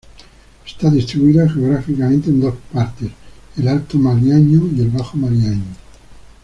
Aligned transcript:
Está 0.65 0.89
distribuido 0.89 1.47
geográficamente 1.47 2.29
en 2.31 2.41
dos 2.41 2.55
partes, 2.73 3.07
el 3.55 3.67
Alto 3.67 3.99
Maliaño 3.99 4.67
y 4.75 4.81
el 4.81 4.89
Bajo 4.89 5.15
Maliaño. 5.17 5.75